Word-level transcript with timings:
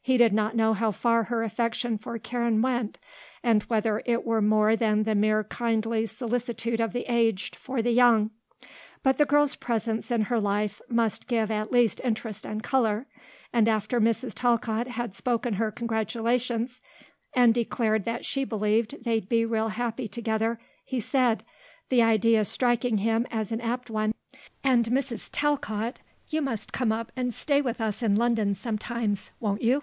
He 0.00 0.16
did 0.16 0.32
not 0.32 0.56
know 0.56 0.72
how 0.72 0.90
far 0.90 1.24
her 1.24 1.42
affection 1.42 1.98
for 1.98 2.18
Karen 2.18 2.62
went 2.62 2.96
and 3.42 3.62
whether 3.64 4.00
it 4.06 4.24
were 4.24 4.40
more 4.40 4.74
than 4.74 5.02
the 5.02 5.14
mere 5.14 5.44
kindly 5.44 6.06
solicitude 6.06 6.80
of 6.80 6.94
the 6.94 7.04
aged 7.12 7.54
for 7.54 7.82
the 7.82 7.90
young; 7.90 8.30
but 9.02 9.18
the 9.18 9.26
girl's 9.26 9.54
presence 9.54 10.10
in 10.10 10.22
her 10.22 10.40
life 10.40 10.80
must 10.88 11.26
give 11.26 11.50
at 11.50 11.70
least 11.70 12.00
interest 12.02 12.46
and 12.46 12.62
colour, 12.62 13.06
and 13.52 13.68
after 13.68 14.00
Mrs. 14.00 14.32
Talcott 14.34 14.86
had 14.88 15.14
spoken 15.14 15.52
her 15.54 15.70
congratulations 15.70 16.80
and 17.34 17.52
declared 17.52 18.06
that 18.06 18.24
she 18.24 18.44
believed 18.44 19.04
they'd 19.04 19.28
be 19.28 19.44
real 19.44 19.68
happy 19.68 20.08
together, 20.08 20.58
he 20.86 21.00
said, 21.00 21.44
the 21.90 22.00
idea 22.02 22.46
striking 22.46 22.96
him 22.96 23.26
as 23.30 23.52
an 23.52 23.60
apt 23.60 23.90
one, 23.90 24.14
"And 24.64 24.86
Mrs. 24.86 25.28
Talcott, 25.30 26.00
you 26.30 26.40
must 26.40 26.72
come 26.74 26.92
up 26.92 27.12
and 27.16 27.32
stay 27.32 27.60
with 27.60 27.80
us 27.80 28.02
in 28.02 28.14
London 28.16 28.54
sometimes, 28.54 29.32
won't 29.40 29.60
you?" 29.62 29.82